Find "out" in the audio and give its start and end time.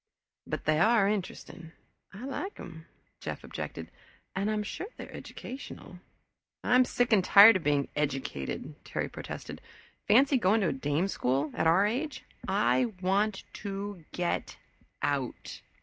15.03-15.61